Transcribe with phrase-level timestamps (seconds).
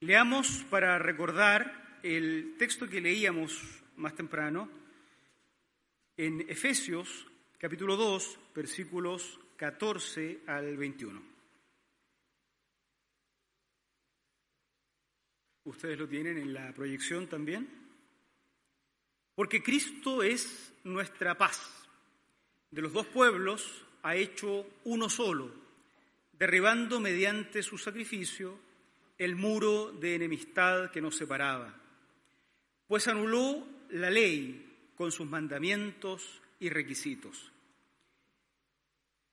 [0.00, 4.68] Leamos para recordar el texto que leíamos más temprano
[6.18, 7.26] en Efesios
[7.58, 11.22] capítulo 2, versículos 14 al 21.
[15.64, 17.66] Ustedes lo tienen en la proyección también.
[19.34, 21.88] Porque Cristo es nuestra paz.
[22.70, 25.50] De los dos pueblos ha hecho uno solo,
[26.32, 28.65] derribando mediante su sacrificio
[29.18, 31.74] el muro de enemistad que nos separaba,
[32.86, 37.52] pues anuló la ley con sus mandamientos y requisitos.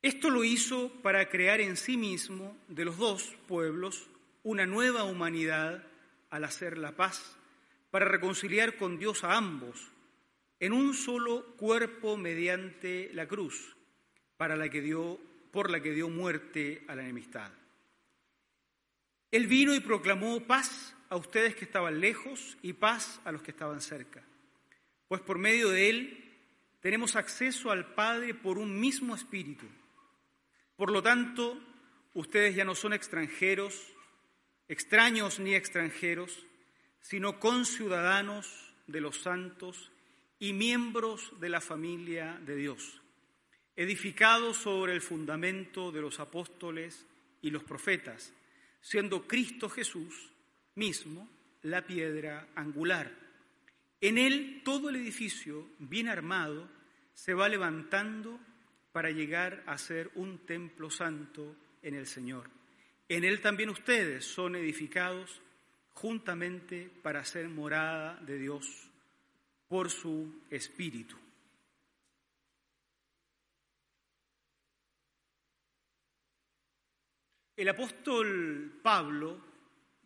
[0.02, 4.08] Esto lo hizo para crear en sí mismo de los dos pueblos
[4.44, 5.84] una nueva humanidad
[6.30, 7.38] al hacer la paz,
[7.90, 9.92] para reconciliar con Dios a ambos
[10.60, 13.76] en un solo cuerpo mediante la cruz,
[14.36, 15.20] para la que dio,
[15.52, 17.52] por la que dio muerte a la enemistad.
[19.34, 23.50] Él vino y proclamó paz a ustedes que estaban lejos y paz a los que
[23.50, 24.22] estaban cerca.
[25.08, 26.32] Pues por medio de Él
[26.82, 29.66] tenemos acceso al Padre por un mismo espíritu.
[30.76, 31.60] Por lo tanto,
[32.14, 33.74] ustedes ya no son extranjeros,
[34.68, 36.46] extraños ni extranjeros,
[37.02, 39.92] sino conciudadanos de los santos
[40.38, 43.02] y miembros de la familia de Dios,
[43.76, 47.08] edificados sobre el fundamento de los apóstoles
[47.42, 48.32] y los profetas
[48.84, 50.30] siendo Cristo Jesús
[50.76, 51.28] mismo
[51.62, 53.10] la piedra angular.
[54.02, 56.70] En él todo el edificio, bien armado,
[57.14, 58.38] se va levantando
[58.92, 62.50] para llegar a ser un templo santo en el Señor.
[63.08, 65.42] En él también ustedes son edificados
[65.94, 68.90] juntamente para ser morada de Dios
[69.70, 71.16] por su Espíritu.
[77.56, 79.40] El apóstol Pablo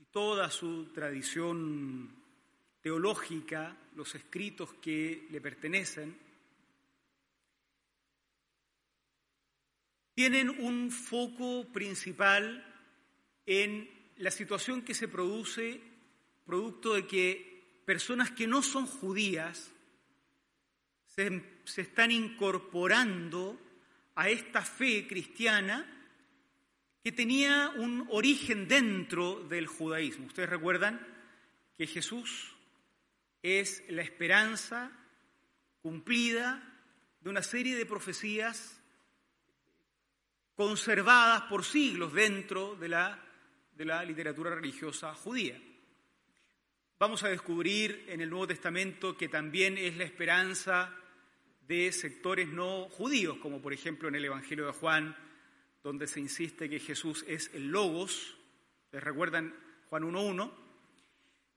[0.02, 2.10] y toda su tradición
[2.82, 6.18] teológica, los escritos que le pertenecen,
[10.14, 12.66] tienen un foco principal
[13.46, 15.80] en la situación que se produce
[16.46, 19.72] producto de que personas que no son judías
[21.06, 23.58] se, se están incorporando
[24.16, 25.94] a esta fe cristiana
[27.08, 30.26] que tenía un origen dentro del judaísmo.
[30.26, 31.00] Ustedes recuerdan
[31.78, 32.54] que Jesús
[33.42, 34.92] es la esperanza
[35.82, 36.62] cumplida
[37.22, 38.84] de una serie de profecías
[40.54, 43.24] conservadas por siglos dentro de la,
[43.72, 45.58] de la literatura religiosa judía.
[47.00, 50.94] Vamos a descubrir en el Nuevo Testamento que también es la esperanza
[51.62, 55.16] de sectores no judíos, como por ejemplo en el Evangelio de Juan,
[55.84, 58.38] donde se insiste que Jesús es el logos.
[58.92, 59.54] ¿Les recuerdan
[59.90, 60.52] Juan 1.1?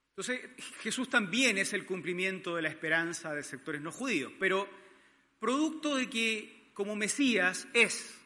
[0.09, 0.49] Entonces,
[0.81, 4.67] Jesús también es el cumplimiento de la esperanza de sectores no judíos, pero
[5.39, 8.17] producto de que como Mesías es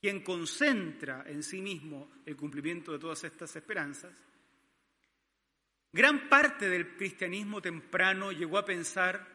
[0.00, 4.12] quien concentra en sí mismo el cumplimiento de todas estas esperanzas,
[5.92, 9.26] gran parte del cristianismo temprano llegó a pensar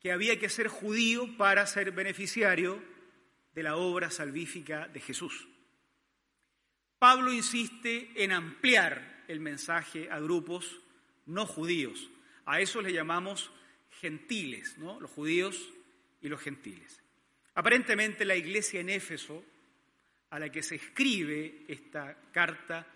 [0.00, 2.82] que había que ser judío para ser beneficiario
[3.58, 5.48] de la obra salvífica de Jesús.
[6.96, 10.78] Pablo insiste en ampliar el mensaje a grupos
[11.26, 12.08] no judíos.
[12.46, 13.50] A eso le llamamos
[14.00, 15.00] gentiles, ¿no?
[15.00, 15.70] los judíos
[16.22, 17.02] y los gentiles.
[17.54, 19.44] Aparentemente la iglesia en Éfeso,
[20.30, 22.86] a la que se escribe esta carta,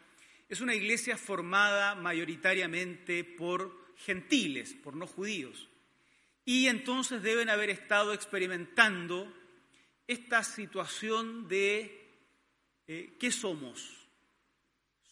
[0.49, 5.69] es una iglesia formada mayoritariamente por gentiles, por no judíos.
[6.45, 9.42] Y entonces deben haber estado experimentando
[10.07, 12.03] esta situación de
[12.87, 14.09] eh, ¿qué somos?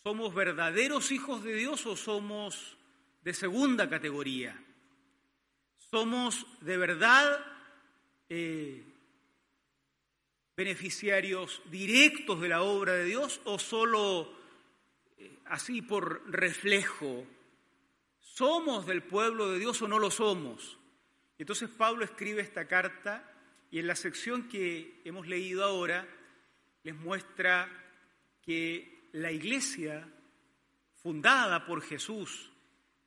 [0.03, 2.77] ¿Somos verdaderos hijos de Dios o somos
[3.23, 4.59] de segunda categoría?
[5.91, 7.45] ¿Somos de verdad
[8.29, 8.83] eh,
[10.57, 14.33] beneficiarios directos de la obra de Dios o solo
[15.19, 17.27] eh, así por reflejo?
[18.21, 20.79] ¿Somos del pueblo de Dios o no lo somos?
[21.39, 23.31] Entonces Pablo escribe esta carta
[23.71, 26.07] y en la sección que hemos leído ahora
[26.83, 27.69] les muestra
[28.43, 30.09] que la iglesia
[30.97, 32.51] fundada por Jesús,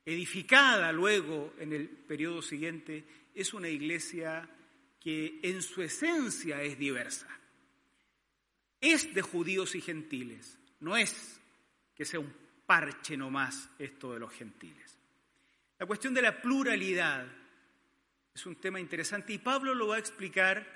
[0.04, 4.48] edificada luego en el periodo siguiente, es una iglesia
[5.00, 7.28] que en su esencia es diversa.
[8.80, 11.40] Es de judíos y gentiles, no es
[11.94, 12.34] que sea un
[12.66, 14.98] parche nomás esto de los gentiles.
[15.78, 17.26] La cuestión de la pluralidad
[18.34, 20.66] es un tema interesante y Pablo lo va a explicar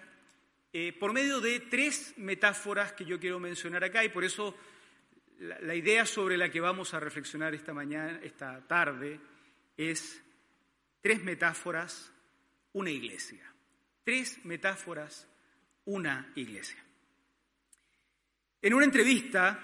[0.72, 4.54] eh, por medio de tres metáforas que yo quiero mencionar acá y por eso
[5.40, 9.18] la, idea sobre la que vamos a reflexionar esta mañana, esta tarde,
[9.76, 10.22] es
[11.00, 12.12] tres metáforas,
[12.74, 13.42] una iglesia.
[14.04, 15.26] Tres metáforas,
[15.86, 16.78] una iglesia.
[18.62, 19.58] En una entrevista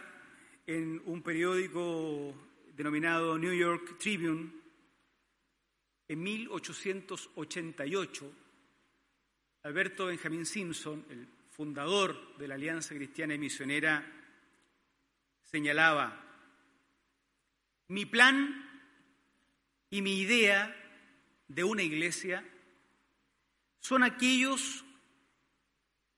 [0.67, 2.35] en un periódico
[2.75, 4.64] denominado New York Tribune,
[6.09, 8.33] en 1888,
[9.63, 14.05] Alberto Benjamin Simpson, el fundador de la Alianza Cristiana y Misionera,
[15.43, 16.21] señalaba,
[17.89, 18.71] mi plan
[19.91, 20.75] y mi idea
[21.49, 22.45] de una iglesia
[23.81, 24.85] son aquellos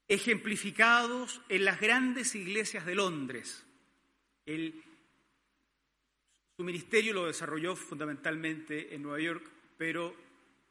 [0.09, 3.65] ejemplificados en las grandes iglesias de Londres.
[6.57, 10.15] su ministerio lo desarrolló fundamentalmente en Nueva York, pero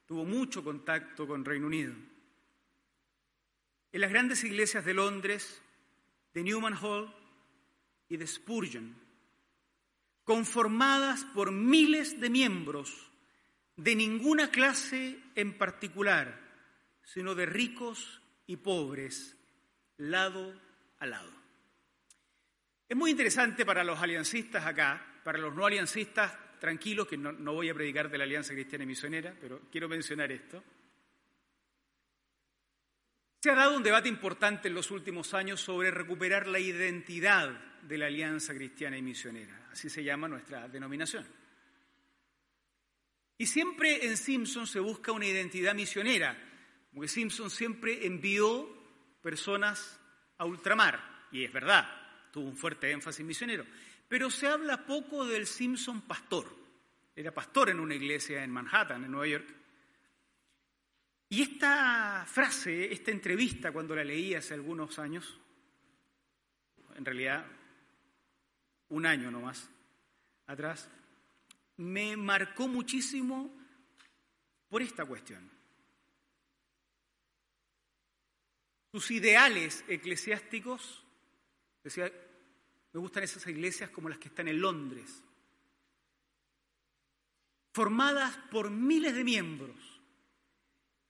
[0.05, 1.93] tuvo mucho contacto con Reino Unido.
[3.91, 5.61] En las grandes iglesias de Londres,
[6.33, 7.13] de Newman Hall
[8.09, 8.95] y de Spurgeon,
[10.23, 13.11] conformadas por miles de miembros
[13.77, 16.39] de ninguna clase en particular,
[17.03, 19.37] sino de ricos y pobres,
[19.97, 20.59] lado
[20.99, 21.31] a lado.
[22.87, 26.31] Es muy interesante para los aliancistas acá, para los no aliancistas,
[26.65, 29.87] tranquilos, que no, no voy a predicar de la Alianza Cristiana y Misionera, pero quiero
[29.87, 30.63] mencionar esto.
[33.39, 37.51] Se ha dado un debate importante en los últimos años sobre recuperar la identidad
[37.83, 41.23] de la Alianza Cristiana y Misionera, así se llama nuestra denominación.
[43.37, 46.35] Y siempre en Simpson se busca una identidad misionera,
[46.91, 48.67] porque Simpson siempre envió
[49.21, 49.99] personas
[50.39, 51.85] a ultramar, y es verdad,
[52.31, 53.65] tuvo un fuerte énfasis misionero,
[54.07, 56.55] pero se habla poco del Simpson pastor.
[57.15, 59.55] Era pastor en una iglesia en Manhattan, en Nueva York,
[61.29, 65.39] y esta frase, esta entrevista, cuando la leí hace algunos años,
[66.95, 67.45] en realidad
[68.89, 69.69] un año nomás
[70.47, 70.89] atrás,
[71.77, 73.51] me marcó muchísimo
[74.69, 75.49] por esta cuestión.
[78.91, 81.03] Sus ideales eclesiásticos,
[81.83, 82.11] decía,
[82.95, 85.21] me gustan esas iglesias como las que están en Londres,
[87.71, 89.95] formadas por miles de miembros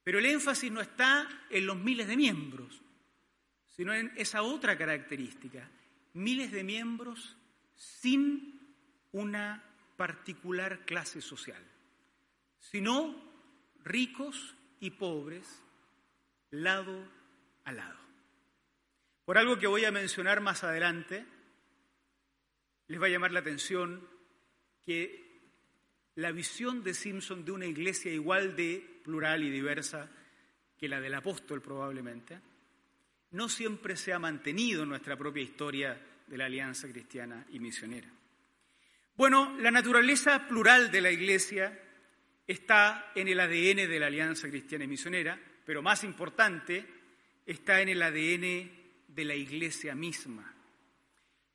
[0.06, 2.80] pero el énfasis no está en los miles de miembros,
[3.66, 5.68] sino en esa otra característica,
[6.14, 7.36] miles de miembros
[7.76, 8.78] sin
[9.12, 9.64] una
[9.98, 11.62] particular clase social,
[12.60, 13.16] sino
[13.84, 15.64] ricos y pobres
[16.52, 17.04] lado
[17.64, 17.98] a lado.
[19.26, 21.26] Por algo que voy a mencionar más adelante,
[22.88, 24.08] les va a llamar la atención
[24.86, 25.26] que
[26.16, 30.10] la visión de Simpson de una iglesia igual de plural y diversa
[30.78, 32.40] que la del apóstol probablemente,
[33.32, 38.10] no siempre se ha mantenido en nuestra propia historia de la alianza cristiana y misionera.
[39.16, 41.82] Bueno, la naturaleza plural de la iglesia
[42.48, 46.86] está en el ADN de la alianza cristiana y misionera, pero más importante,
[47.46, 48.72] está en el ADN
[49.08, 50.55] de la iglesia misma.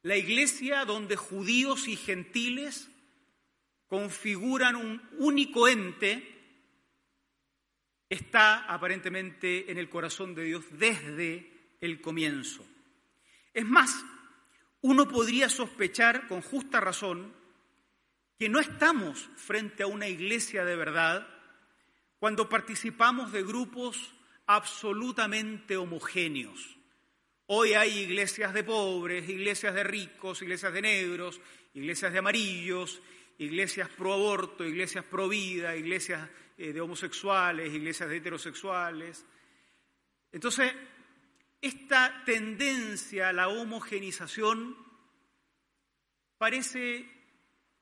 [0.03, 2.89] La iglesia donde judíos y gentiles
[3.87, 6.27] configuran un único ente
[8.09, 12.67] está aparentemente en el corazón de Dios desde el comienzo.
[13.53, 14.05] Es más,
[14.81, 17.35] uno podría sospechar con justa razón
[18.39, 21.29] que no estamos frente a una iglesia de verdad
[22.19, 24.15] cuando participamos de grupos
[24.47, 26.80] absolutamente homogéneos.
[27.53, 31.41] Hoy hay iglesias de pobres, iglesias de ricos, iglesias de negros,
[31.75, 33.03] iglesias de amarillos,
[33.39, 39.27] iglesias pro aborto, iglesias pro vida, iglesias eh, de homosexuales, iglesias de heterosexuales.
[40.31, 40.73] Entonces,
[41.61, 44.77] esta tendencia a la homogenización
[46.39, 47.11] parece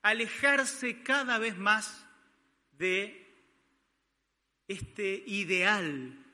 [0.01, 2.07] alejarse cada vez más
[2.73, 3.23] de
[4.67, 6.25] este ideal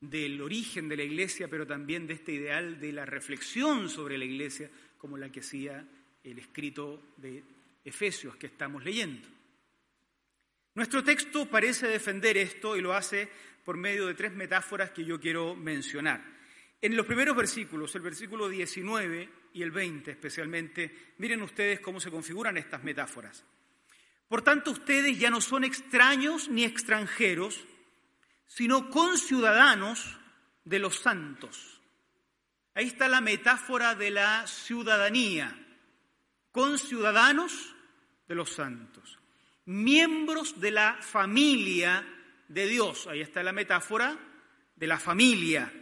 [0.00, 4.24] del origen de la iglesia, pero también de este ideal de la reflexión sobre la
[4.24, 5.86] iglesia, como la que hacía
[6.24, 7.42] el escrito de
[7.84, 9.28] Efesios que estamos leyendo.
[10.74, 13.28] Nuestro texto parece defender esto y lo hace
[13.64, 16.22] por medio de tres metáforas que yo quiero mencionar.
[16.80, 22.10] En los primeros versículos, el versículo 19 y el 20 especialmente, miren ustedes cómo se
[22.10, 23.44] configuran estas metáforas.
[24.28, 27.66] Por tanto, ustedes ya no son extraños ni extranjeros,
[28.50, 30.18] sino conciudadanos
[30.64, 31.80] de los santos.
[32.74, 35.56] Ahí está la metáfora de la ciudadanía,
[36.50, 37.76] conciudadanos
[38.26, 39.20] de los santos,
[39.66, 42.04] miembros de la familia
[42.48, 43.06] de Dios.
[43.06, 44.18] Ahí está la metáfora
[44.74, 45.72] de la familia,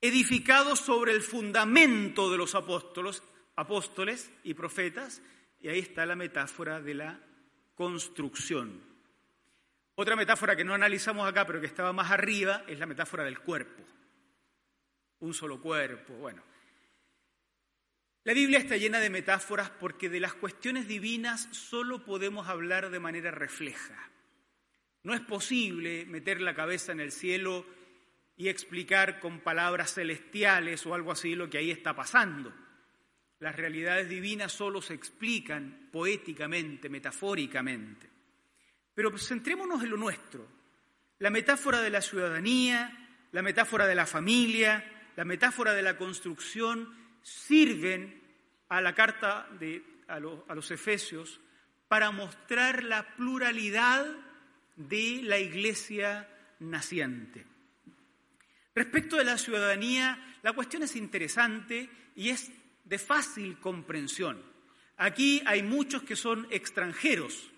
[0.00, 3.22] edificados sobre el fundamento de los apóstoles,
[3.54, 5.20] apóstoles y profetas,
[5.60, 7.20] y ahí está la metáfora de la
[7.74, 8.97] construcción.
[10.00, 13.40] Otra metáfora que no analizamos acá, pero que estaba más arriba, es la metáfora del
[13.40, 13.82] cuerpo.
[15.18, 16.12] Un solo cuerpo.
[16.14, 16.40] Bueno,
[18.22, 23.00] la Biblia está llena de metáforas porque de las cuestiones divinas solo podemos hablar de
[23.00, 24.08] manera refleja.
[25.02, 27.66] No es posible meter la cabeza en el cielo
[28.36, 32.54] y explicar con palabras celestiales o algo así lo que ahí está pasando.
[33.40, 38.17] Las realidades divinas solo se explican poéticamente, metafóricamente.
[38.98, 40.44] Pero centrémonos en lo nuestro.
[41.20, 42.90] La metáfora de la ciudadanía,
[43.30, 48.20] la metáfora de la familia, la metáfora de la construcción sirven
[48.68, 51.38] a la carta de, a, a los Efesios
[51.86, 54.04] para mostrar la pluralidad
[54.74, 56.28] de la iglesia
[56.58, 57.46] naciente.
[58.74, 62.50] Respecto de la ciudadanía, la cuestión es interesante y es
[62.82, 64.42] de fácil comprensión.
[64.96, 67.52] Aquí hay muchos que son extranjeros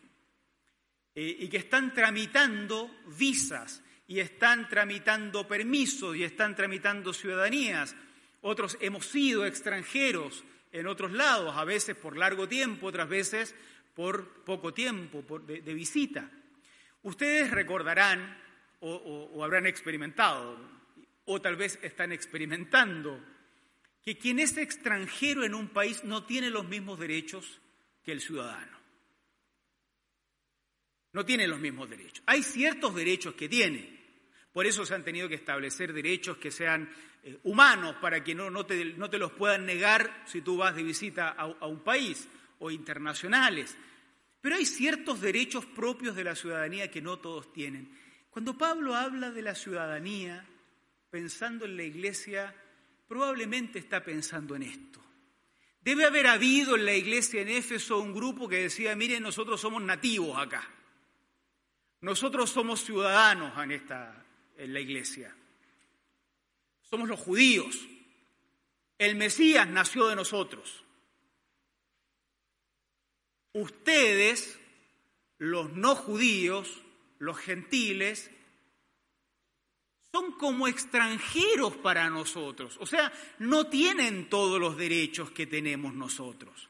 [1.15, 7.95] eh, y que están tramitando visas y están tramitando permisos y están tramitando ciudadanías.
[8.43, 13.55] Otros hemos sido extranjeros en otros lados, a veces por largo tiempo, otras veces
[13.95, 16.31] por poco tiempo de, visita.
[17.03, 18.37] Ustedes recordarán
[18.81, 20.59] o habrán experimentado,
[21.27, 23.21] o tal vez están experimentando
[24.03, 27.61] que quien es extranjero en un país no tiene los mismos derechos
[28.03, 28.80] que el ciudadano.
[31.13, 32.23] No tiene los mismos derechos.
[32.27, 33.99] Hay ciertos derechos que tiene.
[34.53, 36.91] Por eso se han tenido que establecer derechos que sean
[37.23, 40.83] eh, humanos para que no, te, no, te, los puedan negar si tú vas de
[40.83, 43.77] visita a, a un país o internacionales.
[44.41, 47.97] Pero hay ciertos derechos propios de la ciudadanía que no todos tienen.
[48.31, 50.47] Cuando Pablo habla de la ciudadanía,
[51.11, 52.55] pensando en la iglesia,
[53.09, 55.01] probablemente está pensando en esto.
[55.81, 59.83] Debe haber habido en la iglesia en Éfeso un grupo que decía, miren, nosotros somos
[59.83, 60.69] nativos acá.
[62.01, 64.25] Nosotros somos ciudadanos en, esta,
[64.57, 65.35] en la iglesia.
[66.83, 67.87] Somos los judíos.
[68.99, 70.85] El Mesías nació de nosotros.
[73.53, 74.59] Ustedes,
[75.39, 76.81] los no judíos,
[77.19, 78.31] los gentiles,
[80.13, 86.69] son como extranjeros para nosotros, o sea, no tienen todos los derechos que tenemos nosotros.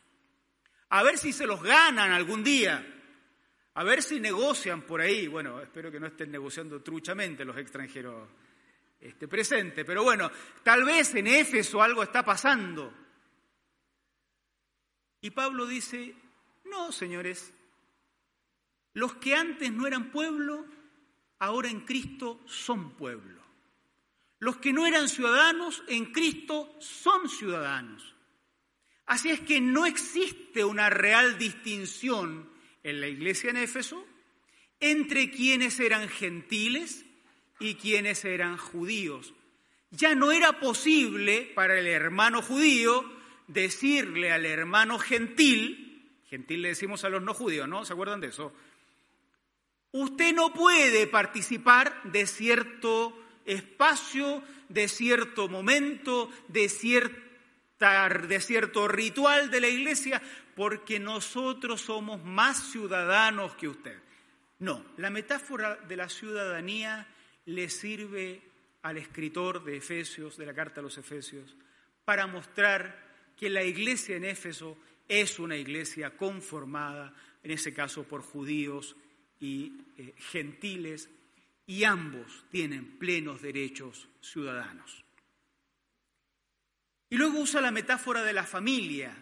[0.90, 2.99] A ver si se los ganan algún día,
[3.74, 8.28] a ver si negocian por ahí, bueno, espero que no estén negociando truchamente los extranjeros
[9.00, 10.30] este, presentes, pero bueno,
[10.62, 12.92] tal vez en Éfeso algo está pasando.
[15.20, 16.14] Y Pablo dice,
[16.64, 17.52] no, señores,
[18.94, 20.66] los que antes no eran pueblo,
[21.38, 23.40] ahora en Cristo son pueblo.
[24.40, 28.16] Los que no eran ciudadanos en Cristo son ciudadanos.
[29.06, 32.49] Así es que no existe una real distinción
[32.82, 34.06] en la iglesia en Éfeso
[34.80, 37.04] entre quienes eran gentiles
[37.58, 39.34] y quienes eran judíos.
[39.90, 43.04] Ya no era posible para el hermano judío
[43.48, 47.84] decirle al hermano gentil, gentil le decimos a los no judíos, ¿no?
[47.84, 48.52] ¿Se acuerdan de eso?
[49.92, 57.18] Usted no puede participar de cierto espacio, de cierto momento, de, cierta,
[57.80, 60.20] de cierto ritual de la iglesia,
[60.54, 63.98] porque nosotros somos más ciudadanos que usted.
[64.58, 67.08] No, la metáfora de la ciudadanía
[67.46, 68.42] le sirve
[68.82, 71.56] al escritor de Efesios, de la carta a los Efesios,
[72.04, 74.76] para mostrar que la iglesia en Éfeso
[75.08, 78.94] es una iglesia conformada, en ese caso por judíos
[79.40, 81.08] y eh, gentiles,
[81.66, 85.02] y ambos tienen plenos derechos ciudadanos.
[87.10, 89.12] Y luego usa la metáfora de la familia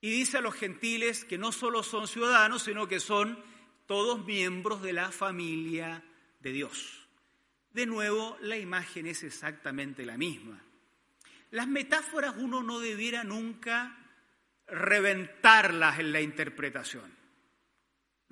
[0.00, 3.38] y dice a los gentiles que no solo son ciudadanos, sino que son
[3.86, 6.02] todos miembros de la familia
[6.40, 7.06] de Dios.
[7.72, 10.60] De nuevo, la imagen es exactamente la misma.
[11.50, 13.98] Las metáforas uno no debiera nunca
[14.66, 17.21] reventarlas en la interpretación.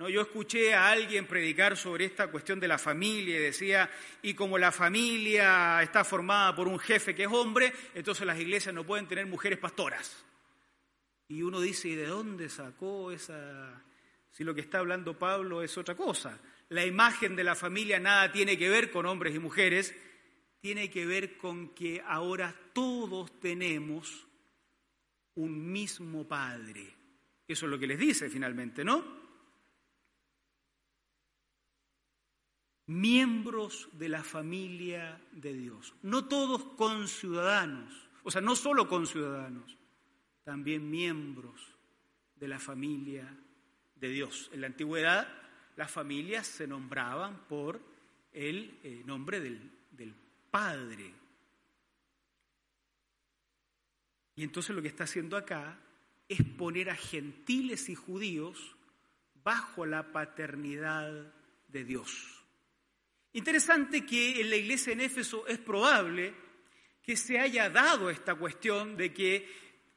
[0.01, 0.09] ¿No?
[0.09, 3.87] Yo escuché a alguien predicar sobre esta cuestión de la familia y decía,
[4.23, 8.73] y como la familia está formada por un jefe que es hombre, entonces las iglesias
[8.73, 10.25] no pueden tener mujeres pastoras.
[11.27, 13.79] Y uno dice, ¿y de dónde sacó esa...
[14.31, 16.39] Si lo que está hablando Pablo es otra cosa.
[16.69, 19.93] La imagen de la familia nada tiene que ver con hombres y mujeres,
[20.61, 24.25] tiene que ver con que ahora todos tenemos
[25.35, 26.91] un mismo Padre.
[27.47, 29.20] Eso es lo que les dice finalmente, ¿no?
[32.91, 35.93] Miembros de la familia de Dios.
[36.01, 37.93] No todos conciudadanos,
[38.23, 39.77] o sea, no solo conciudadanos,
[40.43, 41.61] también miembros
[42.35, 43.33] de la familia
[43.95, 44.49] de Dios.
[44.51, 45.25] En la antigüedad
[45.77, 47.81] las familias se nombraban por
[48.33, 50.13] el eh, nombre del, del
[50.49, 51.13] Padre.
[54.35, 55.79] Y entonces lo que está haciendo acá
[56.27, 58.75] es poner a gentiles y judíos
[59.45, 61.33] bajo la paternidad
[61.69, 62.40] de Dios.
[63.33, 66.33] Interesante que en la iglesia en Éfeso es probable
[67.01, 69.47] que se haya dado esta cuestión de que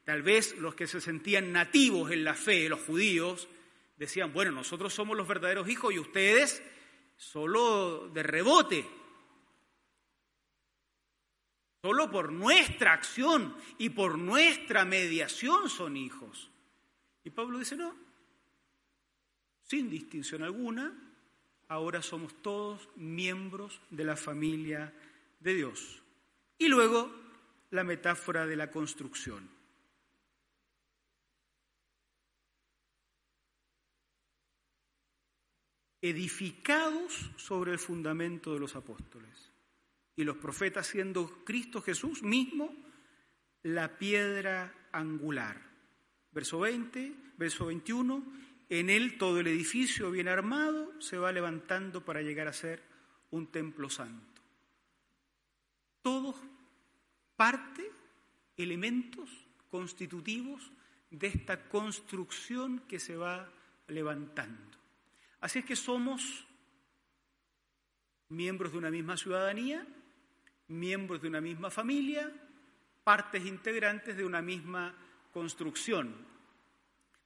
[0.05, 3.49] tal vez los que se sentían nativos en la fe, los judíos,
[3.97, 6.63] decían, bueno, nosotros somos los verdaderos hijos y ustedes
[7.17, 8.87] solo de rebote,
[11.85, 16.51] Solo por nuestra acción y por nuestra mediación son hijos.
[17.23, 17.95] Y Pablo dice, no,
[19.61, 21.04] sin distinción alguna,
[21.69, 24.93] ahora somos todos miembros de la familia
[25.41, 26.03] de Dios.
[26.59, 27.11] Y luego
[27.71, 29.49] la metáfora de la construcción.
[36.01, 39.53] Edificados sobre el fundamento de los apóstoles
[40.17, 42.75] y los profetas siendo Cristo Jesús mismo
[43.63, 45.61] la piedra angular.
[46.31, 48.23] Verso 20, verso 21,
[48.69, 52.83] en él todo el edificio bien armado se va levantando para llegar a ser
[53.31, 54.43] un templo santo.
[56.03, 56.37] Todos
[57.37, 57.91] parte,
[58.57, 59.29] elementos
[59.71, 60.71] constitutivos
[61.11, 63.49] de esta construcción que se va
[63.89, 64.79] levantando.
[65.41, 66.47] Así es que somos
[68.29, 69.87] miembros de una misma ciudadanía,
[70.69, 72.33] miembros de una misma familia,
[73.03, 74.95] partes integrantes de una misma
[75.33, 76.15] construcción.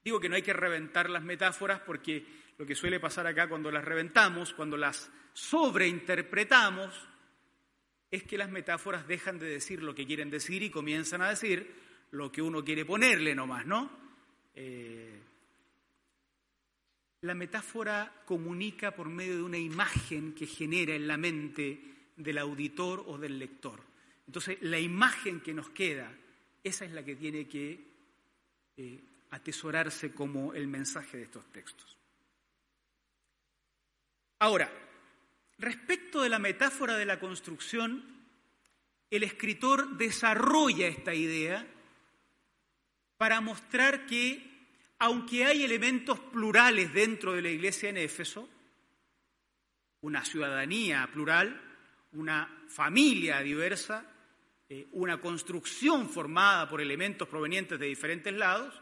[0.05, 2.25] Digo que no hay que reventar las metáforas porque
[2.57, 7.09] lo que suele pasar acá cuando las reventamos, cuando las sobreinterpretamos,
[8.11, 11.75] es que las metáforas dejan de decir lo que quieren decir y comienzan a decir
[12.11, 13.91] lo que uno quiere ponerle nomás, ¿no?
[14.55, 15.21] Eh,
[17.21, 21.81] la metáfora comunica por medio de una imagen que genera en la mente
[22.17, 23.81] del auditor o del lector.
[24.27, 26.13] Entonces, la imagen que nos queda,
[26.63, 27.81] esa es la que tiene que
[28.77, 31.97] eh, atesorarse como el mensaje de estos textos.
[34.41, 34.71] Ahora,
[35.59, 38.05] respecto de la metáfora de la construcción,
[39.11, 41.67] el escritor desarrolla esta idea
[43.17, 48.49] para mostrar que, aunque hay elementos plurales dentro de la iglesia en Éfeso,
[50.03, 51.61] una ciudadanía plural,
[52.13, 54.05] una familia diversa,
[54.69, 58.81] eh, una construcción formada por elementos provenientes de diferentes lados,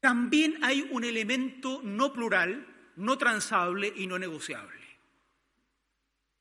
[0.00, 4.80] también hay un elemento no plural, no transable y no negociable.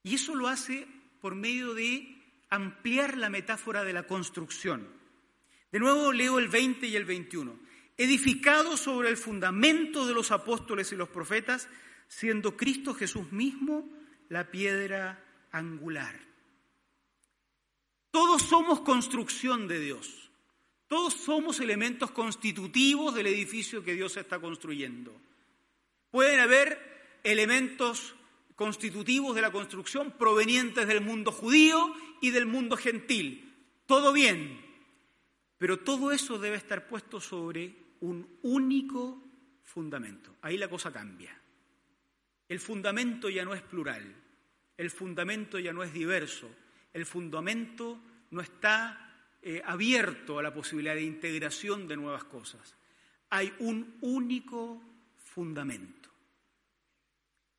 [0.03, 0.87] Y eso lo hace
[1.21, 2.15] por medio de
[2.49, 4.87] ampliar la metáfora de la construcción.
[5.71, 7.59] De nuevo leo el 20 y el 21.
[7.97, 11.67] Edificado sobre el fundamento de los apóstoles y los profetas,
[12.07, 13.87] siendo Cristo Jesús mismo
[14.29, 16.17] la piedra angular.
[18.11, 20.28] Todos somos construcción de Dios.
[20.89, 25.15] Todos somos elementos constitutivos del edificio que Dios está construyendo.
[26.09, 28.15] Pueden haber elementos
[28.55, 33.55] constitutivos de la construcción provenientes del mundo judío y del mundo gentil.
[33.85, 34.59] Todo bien,
[35.59, 39.23] pero todo eso debe estar puesto sobre un único
[39.63, 40.37] fundamento.
[40.41, 41.39] Ahí la cosa cambia.
[42.47, 44.15] El fundamento ya no es plural,
[44.75, 46.49] el fundamento ya no es diverso,
[46.93, 47.99] el fundamento
[48.31, 49.08] no está
[49.41, 52.75] eh, abierto a la posibilidad de integración de nuevas cosas.
[53.29, 54.81] Hay un único
[55.15, 56.09] fundamento.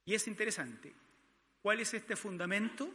[0.05, 0.93] Y es interesante,
[1.63, 2.93] ¿cuál es este fundamento?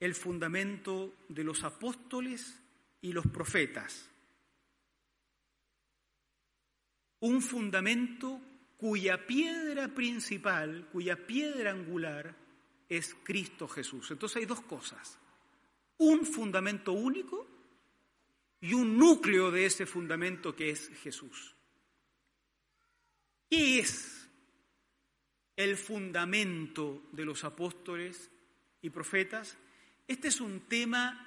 [0.00, 2.60] El fundamento de los apóstoles
[3.00, 4.08] y los profetas.
[7.20, 8.40] Un fundamento
[8.76, 12.34] cuya piedra principal, cuya piedra angular
[12.88, 14.10] es Cristo Jesús.
[14.10, 15.18] Entonces hay dos cosas,
[15.98, 17.47] un fundamento único
[18.60, 21.54] y un núcleo de ese fundamento que es Jesús.
[23.48, 24.28] ¿Qué es
[25.56, 28.30] el fundamento de los apóstoles
[28.82, 29.56] y profetas?
[30.06, 31.24] Este es un tema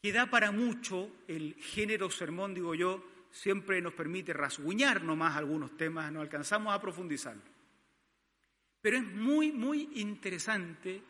[0.00, 5.76] que da para mucho, el género sermón, digo yo, siempre nos permite rasguñar nomás algunos
[5.76, 7.36] temas, no alcanzamos a profundizar.
[8.80, 11.02] Pero es muy, muy interesante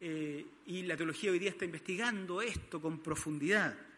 [0.00, 3.91] eh, y la teología hoy día está investigando esto con profundidad.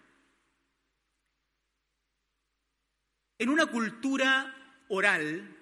[3.39, 4.55] En una cultura
[4.89, 5.57] oral,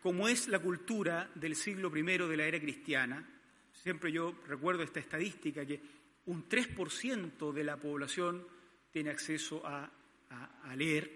[0.00, 3.28] como es la cultura del siglo I de la era cristiana,
[3.72, 5.80] siempre yo recuerdo esta estadística que
[6.26, 8.46] un 3% de la población
[8.90, 9.90] tiene acceso a,
[10.30, 11.10] a leer,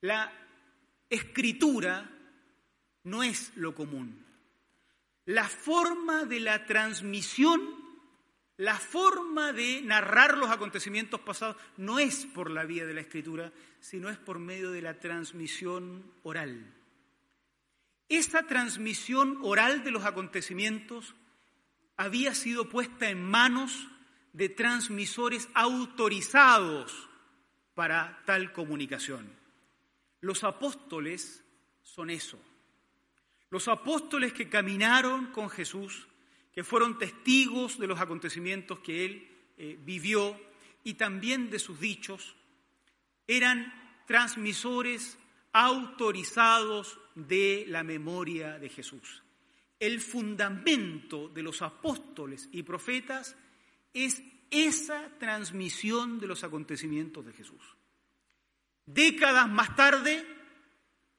[0.00, 0.32] la
[1.10, 2.10] escritura
[3.04, 4.24] no es lo común.
[5.26, 7.83] La forma de la transmisión,
[8.56, 13.52] la forma de narrar los acontecimientos pasados no es por la vía de la escritura,
[13.80, 16.72] sino es por medio de la transmisión oral.
[18.08, 21.14] Esa transmisión oral de los acontecimientos
[21.96, 23.88] había sido puesta en manos
[24.32, 27.08] de transmisores autorizados
[27.74, 29.32] para tal comunicación.
[30.20, 31.44] Los apóstoles
[31.82, 32.40] son eso.
[33.50, 36.08] Los apóstoles que caminaron con Jesús,
[36.54, 40.40] que fueron testigos de los acontecimientos que él eh, vivió
[40.84, 42.36] y también de sus dichos,
[43.26, 43.72] eran
[44.06, 45.18] transmisores
[45.52, 49.22] autorizados de la memoria de Jesús.
[49.80, 53.36] El fundamento de los apóstoles y profetas
[53.92, 57.62] es esa transmisión de los acontecimientos de Jesús.
[58.86, 60.24] Décadas más tarde,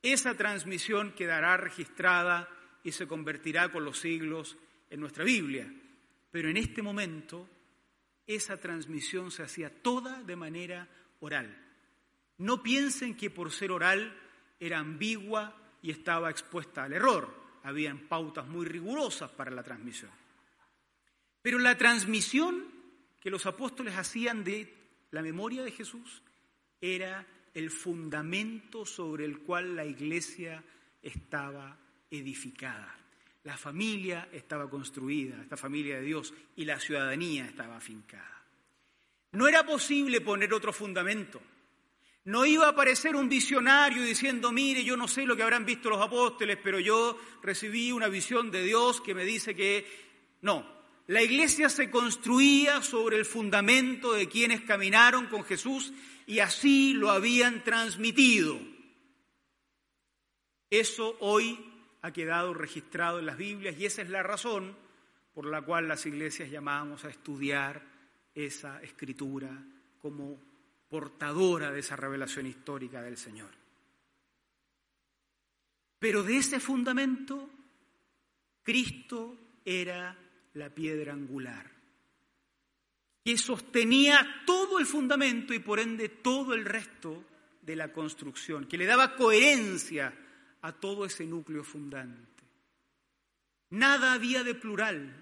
[0.01, 2.49] esa transmisión quedará registrada
[2.83, 4.55] y se convertirá con los siglos
[4.95, 5.71] en nuestra Biblia.
[6.31, 7.47] Pero en este momento,
[8.25, 10.87] esa transmisión se hacía toda de manera
[11.19, 11.55] oral.
[12.39, 14.13] No piensen que por ser oral
[14.59, 17.33] era ambigua y estaba expuesta al error.
[17.63, 20.11] Habían pautas muy rigurosas para la transmisión.
[21.41, 22.65] Pero la transmisión
[23.19, 24.73] que los apóstoles hacían de
[25.11, 26.21] la memoria de Jesús
[26.81, 30.63] era el fundamento sobre el cual la iglesia
[31.01, 31.77] estaba
[32.09, 33.04] edificada.
[33.45, 38.43] La familia estaba construida, esta familia de Dios, y la ciudadanía estaba afincada.
[39.33, 41.39] No era posible poner otro fundamento.
[42.23, 45.91] No iba a aparecer un visionario diciendo, mire, yo no sé lo que habrán visto
[45.91, 49.85] los apóstoles, pero yo recibí una visión de Dios que me dice que...
[50.41, 50.65] No,
[51.05, 55.93] la iglesia se construía sobre el fundamento de quienes caminaron con Jesús
[56.25, 58.59] y así lo habían transmitido.
[60.71, 61.74] Eso hoy
[62.05, 64.75] ha quedado registrado en las Biblias y esa es la razón
[65.33, 67.81] por la cual las iglesias llamamos a estudiar
[68.35, 69.49] esa escritura
[69.99, 70.39] como
[70.87, 73.49] portadora de esa revelación histórica del Señor.
[75.97, 77.49] Pero de ese fundamento,
[78.61, 80.15] Cristo era
[80.53, 81.71] la piedra angular
[83.23, 87.23] que sostenía todo el fundamento y por ende todo el resto
[87.63, 90.13] de la construcción, que le daba coherencia
[90.65, 92.43] a todo ese núcleo fundante.
[93.69, 95.13] Nada había de plural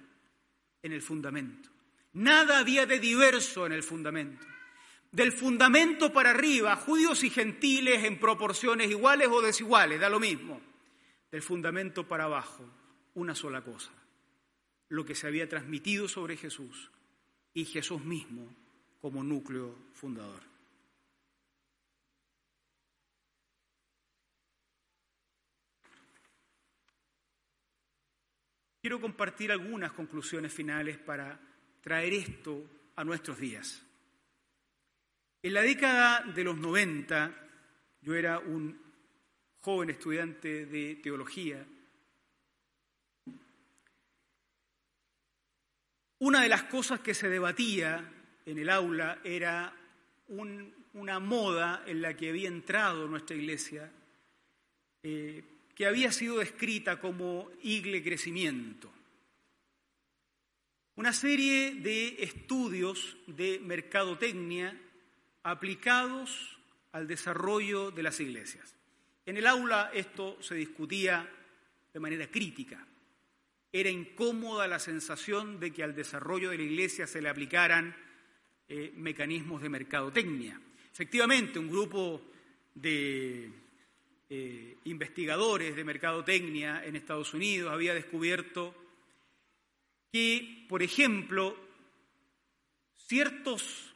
[0.81, 1.69] en el fundamento,
[2.13, 4.45] nada había de diverso en el fundamento.
[5.11, 10.61] Del fundamento para arriba, judíos y gentiles en proporciones iguales o desiguales, da lo mismo.
[11.29, 12.65] Del fundamento para abajo,
[13.15, 13.91] una sola cosa,
[14.89, 16.89] lo que se había transmitido sobre Jesús
[17.53, 18.47] y Jesús mismo
[19.01, 20.52] como núcleo fundador.
[28.83, 31.39] Quiero compartir algunas conclusiones finales para
[31.79, 33.81] traer esto a nuestros días.
[35.41, 37.33] En la década de los 90,
[38.01, 38.77] yo era un
[39.61, 41.65] joven estudiante de teología
[46.23, 48.09] Una de las cosas que se debatía
[48.45, 49.73] en el aula era
[50.29, 53.91] una moda en la que había entrado nuestra iglesia,
[55.03, 55.43] eh,
[55.75, 58.91] que había sido descrita como igle crecimiento.
[60.95, 64.79] Una serie de estudios de mercadotecnia
[65.41, 66.59] aplicados
[66.91, 68.75] al desarrollo de las iglesias.
[69.25, 71.27] En el aula esto se discutía
[71.91, 72.85] de manera crítica.
[73.71, 77.95] Era incómoda la sensación de que al desarrollo de la Iglesia se le aplicaran
[78.67, 80.61] eh, mecanismos de mercadotecnia.
[80.91, 82.21] Efectivamente, un grupo
[82.75, 83.49] de
[84.29, 88.73] eh, investigadores de mercadotecnia en Estados Unidos había descubierto
[90.11, 91.55] que, por ejemplo,
[92.95, 93.93] ciertos,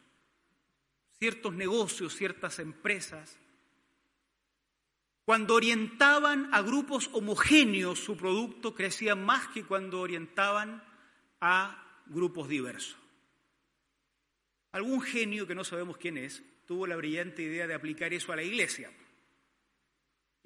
[1.19, 3.37] ciertos negocios, ciertas empresas,
[5.27, 10.81] Cuando orientaban a grupos homogéneos su producto crecía más que cuando orientaban
[11.41, 12.95] a grupos diversos.
[14.71, 18.37] Algún genio que no sabemos quién es tuvo la brillante idea de aplicar eso a
[18.37, 18.89] la iglesia.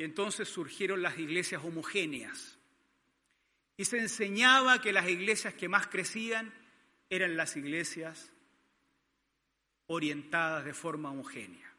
[0.02, 2.58] Y entonces surgieron las iglesias homogéneas.
[3.78, 6.52] Y se enseñaba que las iglesias que más crecían
[7.08, 8.32] eran las iglesias
[9.86, 11.72] orientadas de forma homogénea.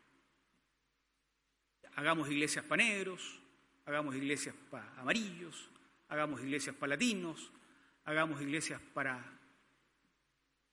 [1.96, 3.40] Hagamos iglesias para negros,
[3.86, 5.68] hagamos iglesias para amarillos,
[6.08, 7.50] hagamos iglesias para latinos,
[8.04, 9.20] hagamos iglesias para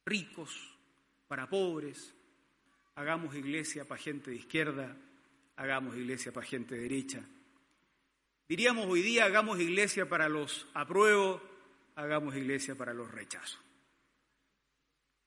[0.05, 0.77] ricos,
[1.27, 2.13] para pobres,
[2.93, 4.95] hagamos iglesia para gente de izquierda,
[5.55, 7.25] hagamos iglesia para gente de derecha.
[8.49, 11.41] Diríamos hoy día, hagamos iglesia para los apruebo,
[11.95, 13.61] hagamos iglesia para los rechazos,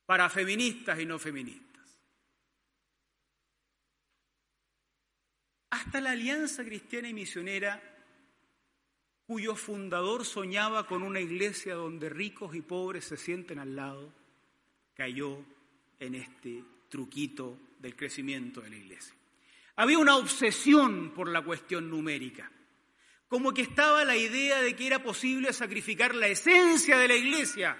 [0.04, 1.72] para feministas y no feministas.
[5.72, 7.82] hasta la Alianza Cristiana y Misionera,
[9.26, 14.12] cuyo fundador soñaba con una iglesia donde ricos y pobres se sienten al lado,
[14.94, 15.38] cayó
[15.98, 19.14] en este truquito del crecimiento de la iglesia.
[19.76, 22.52] Había una obsesión por la cuestión numérica,
[23.32, 27.78] como que estaba la idea de que era posible sacrificar la esencia de la iglesia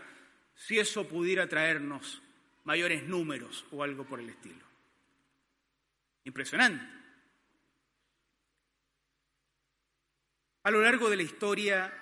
[0.54, 2.22] si eso pudiera traernos
[2.64, 4.64] mayores números o algo por el estilo.
[6.24, 6.82] Impresionante.
[10.62, 11.92] A lo largo de la historia,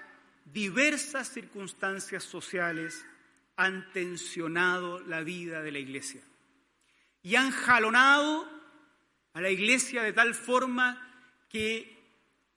[0.45, 3.05] diversas circunstancias sociales
[3.57, 6.23] han tensionado la vida de la iglesia
[7.21, 8.49] y han jalonado
[9.33, 11.05] a la iglesia de tal forma
[11.49, 12.00] que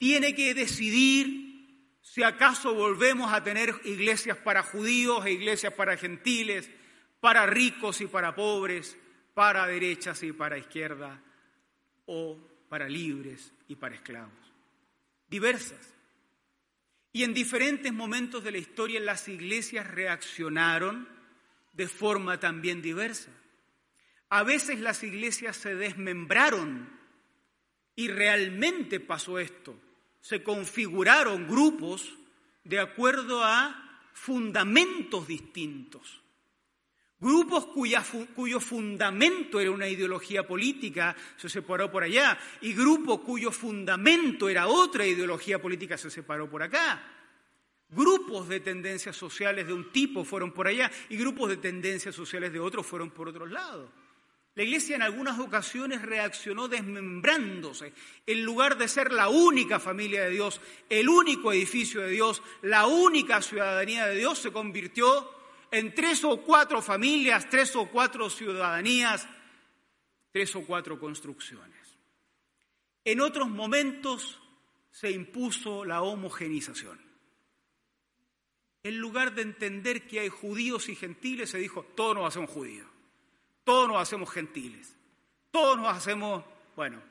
[0.03, 6.69] tiene que decidir si acaso volvemos a tener iglesias para judíos e iglesias para gentiles,
[7.21, 8.97] para ricos y para pobres,
[9.33, 11.23] para derechas y para izquierda,
[12.05, 12.37] o
[12.67, 14.53] para libres y para esclavos.
[15.29, 15.93] Diversas.
[17.13, 21.07] Y en diferentes momentos de la historia las iglesias reaccionaron
[21.71, 23.31] de forma también diversa.
[24.27, 26.89] A veces las iglesias se desmembraron
[27.95, 29.79] y realmente pasó esto.
[30.23, 32.09] Se configuraron grupos
[32.63, 36.21] de acuerdo a fundamentos distintos.
[37.19, 44.47] Grupos cuyo fundamento era una ideología política se separó por allá y grupos cuyo fundamento
[44.47, 47.03] era otra ideología política se separó por acá.
[47.89, 52.53] Grupos de tendencias sociales de un tipo fueron por allá y grupos de tendencias sociales
[52.53, 53.89] de otros fueron por otros lados.
[54.55, 57.93] La Iglesia en algunas ocasiones reaccionó desmembrándose.
[58.27, 62.85] En lugar de ser la única familia de Dios, el único edificio de Dios, la
[62.85, 65.31] única ciudadanía de Dios, se convirtió
[65.71, 69.27] en tres o cuatro familias, tres o cuatro ciudadanías,
[70.31, 71.97] tres o cuatro construcciones.
[73.03, 74.39] En otros momentos
[74.91, 77.01] se impuso la homogenización.
[78.83, 82.87] En lugar de entender que hay judíos y gentiles, se dijo, todos nos hacemos judíos,
[83.63, 84.95] todos nos hacemos gentiles,
[85.51, 86.43] todos nos hacemos,
[86.75, 87.01] bueno,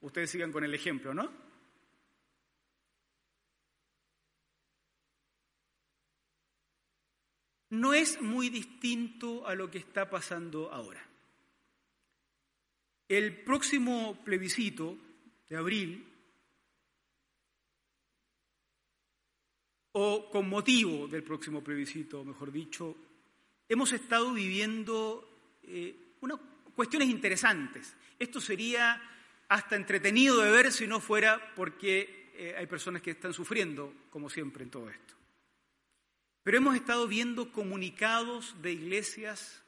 [0.00, 1.46] ustedes sigan con el ejemplo, ¿no?
[7.70, 11.04] no es muy distinto a lo que está pasando ahora.
[13.08, 14.96] El próximo plebiscito
[15.48, 16.12] de abril,
[19.92, 22.96] o con motivo del próximo plebiscito, mejor dicho,
[23.68, 25.35] hemos estado viviendo
[25.66, 26.38] eh, unas
[26.74, 27.94] cuestiones interesantes.
[28.18, 29.00] Esto sería
[29.48, 34.28] hasta entretenido de ver si no fuera porque eh, hay personas que están sufriendo, como
[34.28, 35.14] siempre, en todo esto.
[36.42, 39.62] Pero hemos estado viendo comunicados de iglesias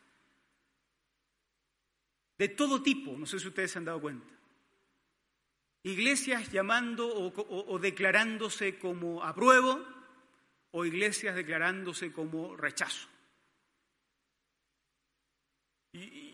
[2.38, 4.32] de todo tipo, no sé si ustedes se han dado cuenta.
[5.82, 9.84] Iglesias llamando o, declarándose como apruebo
[10.70, 13.08] o iglesias declarándose como rechazo.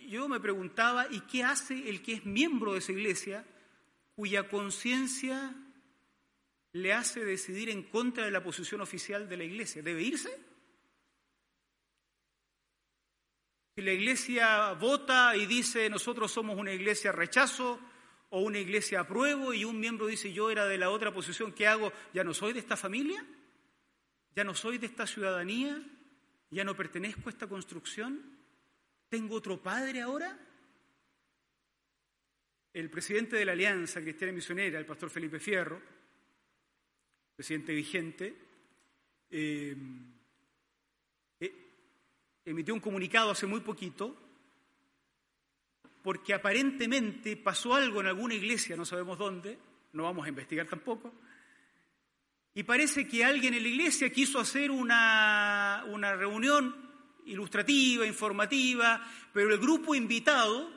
[0.09, 3.45] Yo me preguntaba, ¿y qué hace el que es miembro de esa iglesia
[4.15, 5.55] cuya conciencia
[6.73, 9.83] le hace decidir en contra de la posición oficial de la Iglesia?
[9.83, 10.31] ¿Debe irse?
[13.77, 17.81] Si la Iglesia vota y dice nosotros somos una Iglesia rechazo
[18.31, 21.67] o una Iglesia apruebo y un miembro dice yo era de la otra posición, ¿qué
[21.67, 21.93] hago?
[22.13, 23.25] ¿Ya no soy de esta familia?
[24.35, 25.81] ¿Ya no soy de esta ciudadanía?
[26.51, 28.21] ¿Ya no pertenezco a esta construcción?
[29.15, 30.37] ¿Tengo otro padre ahora?
[32.73, 35.81] El presidente de la Alianza Cristiana Misionera, el pastor Felipe Fierro,
[37.37, 38.37] presidente vigente,
[39.31, 39.77] eh,
[41.39, 41.55] eh,
[42.45, 44.21] emitió un comunicado hace muy poquito
[46.03, 49.57] porque aparentemente pasó algo en alguna iglesia, no sabemos dónde,
[49.93, 51.15] no vamos a investigar tampoco.
[52.53, 56.84] Y parece que alguien en la iglesia quiso hacer una, una reunión
[57.27, 60.71] ilustrativa, informativa, pero el grupo invitado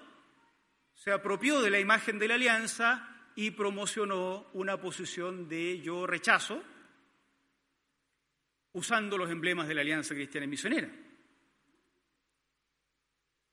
[0.94, 6.64] se apropió de la imagen de la alianza y promocionó una posición de yo rechazo,
[8.74, 10.90] usando los emblemas de la Alianza Cristiana y Misionera.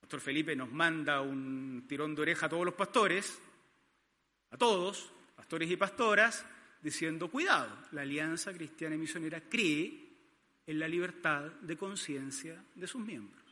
[0.00, 3.40] Pastor Felipe nos manda un tirón de oreja a todos los pastores,
[4.50, 6.46] a todos, pastores y pastoras,
[6.80, 10.03] diciendo, cuidado, la Alianza Cristiana y Misionera cree
[10.66, 13.42] en la libertad de conciencia de sus miembros.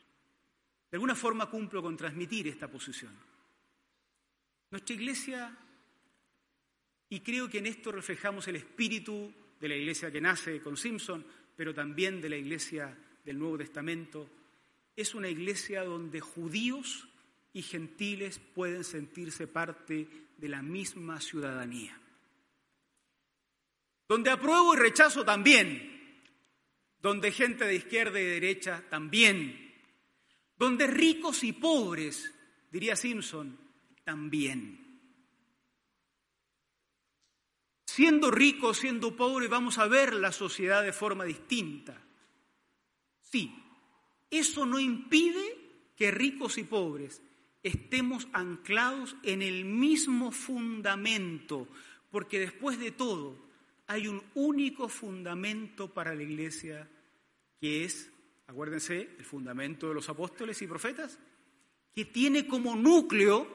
[0.89, 3.15] De alguna forma cumplo con transmitir esta posición.
[4.71, 5.57] Nuestra iglesia,
[7.09, 11.25] y creo que en esto reflejamos el espíritu de la iglesia que nace con Simpson,
[11.55, 14.29] pero también de la iglesia del Nuevo Testamento,
[14.95, 17.07] es una iglesia donde judíos
[17.53, 21.99] y gentiles pueden sentirse parte de la misma ciudadanía.
[24.07, 25.92] Donde apruebo y rechazo también,
[27.03, 29.73] donde gente de izquierda y de derecha también,
[30.55, 32.33] donde ricos y pobres,
[32.71, 33.59] diría Simpson,
[34.05, 34.79] también.
[37.85, 42.01] Siendo rico, siendo pobre, vamos a ver la sociedad de forma distinta.
[43.19, 43.53] Sí,
[44.31, 45.57] eso no impide
[45.97, 47.21] que ricos y pobres
[47.63, 51.67] estemos anclados en el mismo fundamento,
[52.09, 53.37] porque después de todo
[53.87, 56.89] hay un único fundamento para la iglesia,
[57.63, 58.11] que es,
[58.47, 61.17] acuérdense, el fundamento de los apóstoles y profetas,
[61.95, 63.47] que tiene como núcleo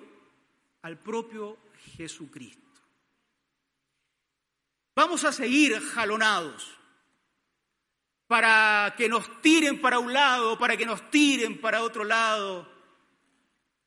[0.80, 1.58] al propio
[1.94, 2.80] Jesucristo.
[4.96, 6.74] Vamos a seguir jalonados
[8.26, 12.66] para que nos tiren para un lado, para que nos tiren para otro lado.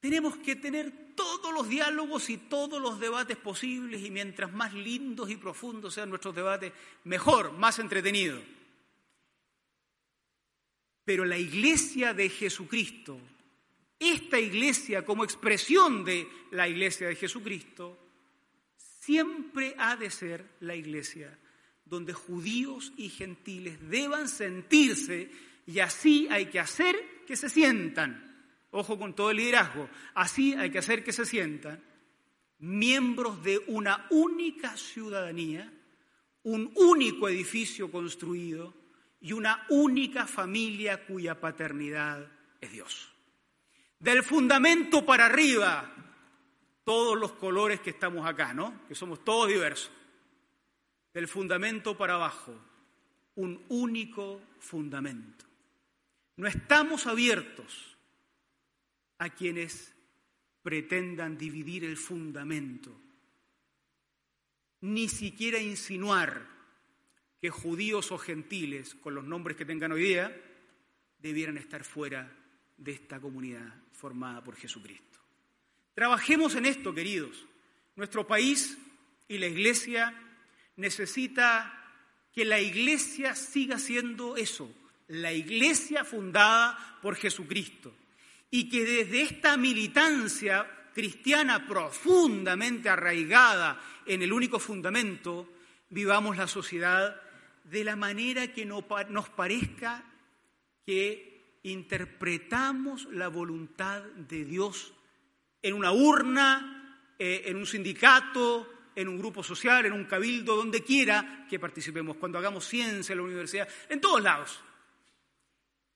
[0.01, 5.31] Tenemos que tener todos los diálogos y todos los debates posibles y mientras más lindos
[5.31, 6.73] y profundos sean nuestros debates,
[7.05, 8.39] mejor, más entretenido.
[11.03, 13.19] Pero la iglesia de Jesucristo,
[13.99, 17.97] esta iglesia como expresión de la iglesia de Jesucristo,
[18.99, 21.37] siempre ha de ser la iglesia
[21.85, 25.29] donde judíos y gentiles deban sentirse
[25.67, 28.29] y así hay que hacer que se sientan.
[28.71, 29.89] Ojo con todo el liderazgo.
[30.13, 31.83] Así hay que hacer que se sientan
[32.61, 35.71] miembros de una única ciudadanía,
[36.43, 38.73] un único edificio construido
[39.21, 42.27] y una única familia cuya paternidad
[42.59, 43.11] es Dios.
[43.99, 45.93] Del fundamento para arriba,
[46.83, 48.85] todos los colores que estamos acá, ¿no?
[48.87, 49.91] Que somos todos diversos.
[51.13, 52.59] Del fundamento para abajo,
[53.35, 55.45] un único fundamento.
[56.37, 57.95] No estamos abiertos
[59.19, 59.93] a quienes
[60.63, 62.91] pretendan dividir el fundamento,
[64.81, 66.47] ni siquiera insinuar
[67.41, 70.31] que judíos o gentiles, con los nombres que tengan hoy día,
[71.17, 72.31] debieran estar fuera
[72.77, 75.19] de esta comunidad formada por Jesucristo.
[75.95, 77.45] Trabajemos en esto, queridos.
[77.95, 78.77] Nuestro país
[79.27, 80.13] y la iglesia
[80.75, 81.77] necesita
[82.31, 84.71] que la iglesia siga siendo eso,
[85.07, 87.93] la iglesia fundada por Jesucristo.
[88.51, 95.51] Y que desde esta militancia cristiana profundamente arraigada en el único fundamento,
[95.89, 97.19] vivamos la sociedad
[97.71, 100.03] de la manera que nos parezca
[100.85, 104.93] que interpretamos la voluntad de Dios
[105.61, 110.83] en una urna, eh, en un sindicato, en un grupo social, en un cabildo, donde
[110.83, 114.59] quiera que participemos, cuando hagamos ciencia en la universidad, en todos lados.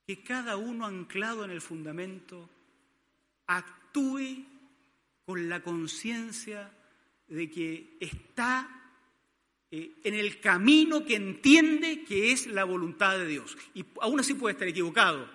[0.08, 2.50] Que cada uno anclado en el fundamento
[3.48, 4.46] actúe
[5.26, 6.72] con la conciencia
[7.28, 8.85] de que está
[9.76, 13.58] eh, en el camino que entiende que es la voluntad de Dios.
[13.74, 15.30] Y aún así puede estar equivocado,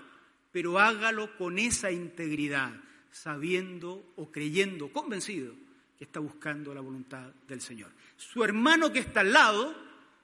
[0.51, 2.73] pero hágalo con esa integridad
[3.11, 5.55] sabiendo o creyendo, convencido,
[5.99, 7.91] que está buscando la voluntad del Señor.
[8.17, 9.77] Su hermano que está al lado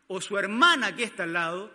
[0.08, 1.74] o su hermana que está al lado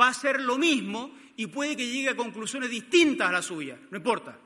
[0.00, 3.76] va a hacer lo mismo y puede que llegue a conclusiones distintas a la suya,
[3.90, 4.38] no importa.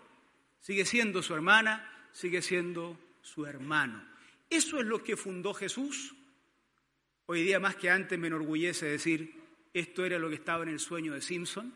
[0.62, 4.02] Sigue siendo su hermana, sigue siendo su hermano.
[4.48, 6.14] Eso es lo que fundó Jesús.
[7.26, 9.34] Hoy día más que antes me enorgullece decir,
[9.72, 11.74] esto era lo que estaba en el sueño de Simpson.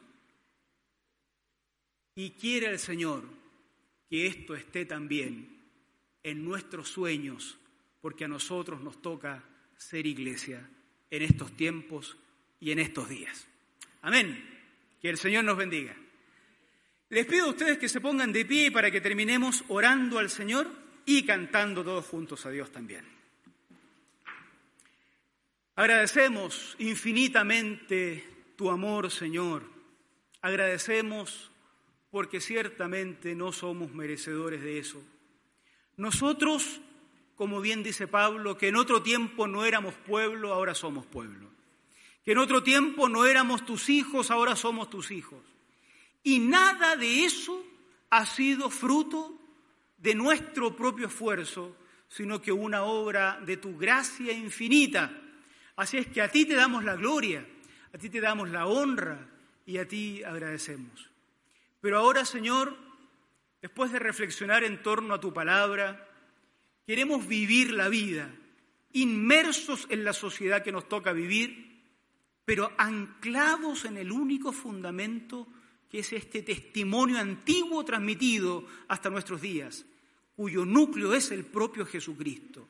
[2.14, 3.24] Y quiere el Señor
[4.10, 5.48] que esto esté también
[6.22, 7.58] en nuestros sueños,
[8.00, 9.42] porque a nosotros nos toca
[9.76, 10.68] ser iglesia
[11.10, 12.16] en estos tiempos
[12.60, 13.46] y en estos días.
[14.02, 14.44] Amén.
[15.00, 15.96] Que el Señor nos bendiga.
[17.10, 20.70] Les pido a ustedes que se pongan de pie para que terminemos orando al Señor
[21.06, 23.17] y cantando todos juntos a Dios también.
[25.78, 28.24] Agradecemos infinitamente
[28.56, 29.62] tu amor, Señor.
[30.42, 31.52] Agradecemos
[32.10, 35.00] porque ciertamente no somos merecedores de eso.
[35.96, 36.80] Nosotros,
[37.36, 41.48] como bien dice Pablo, que en otro tiempo no éramos pueblo, ahora somos pueblo.
[42.24, 45.44] Que en otro tiempo no éramos tus hijos, ahora somos tus hijos.
[46.24, 47.64] Y nada de eso
[48.10, 49.40] ha sido fruto
[49.96, 51.76] de nuestro propio esfuerzo,
[52.08, 55.26] sino que una obra de tu gracia infinita
[55.78, 57.46] Así es que a ti te damos la gloria,
[57.94, 59.28] a ti te damos la honra
[59.64, 61.08] y a ti agradecemos.
[61.80, 62.76] Pero ahora, Señor,
[63.62, 66.04] después de reflexionar en torno a tu palabra,
[66.84, 68.28] queremos vivir la vida,
[68.92, 71.80] inmersos en la sociedad que nos toca vivir,
[72.44, 75.46] pero anclados en el único fundamento
[75.88, 79.86] que es este testimonio antiguo transmitido hasta nuestros días,
[80.34, 82.66] cuyo núcleo es el propio Jesucristo.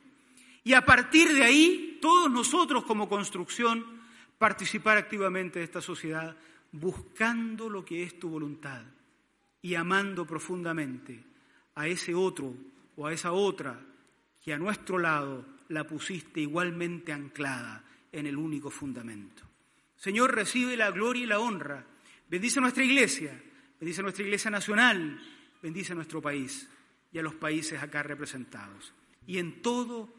[0.63, 3.85] Y a partir de ahí, todos nosotros como construcción,
[4.37, 6.35] participar activamente de esta sociedad,
[6.71, 8.83] buscando lo que es tu voluntad
[9.61, 11.23] y amando profundamente
[11.75, 12.53] a ese otro
[12.95, 13.79] o a esa otra
[14.41, 19.43] que a nuestro lado la pusiste igualmente anclada en el único fundamento.
[19.95, 21.85] Señor, recibe la gloria y la honra.
[22.29, 23.39] Bendice nuestra iglesia,
[23.79, 25.19] bendice nuestra iglesia nacional,
[25.61, 26.69] bendice nuestro país
[27.11, 28.93] y a los países acá representados.
[29.27, 30.18] Y en todo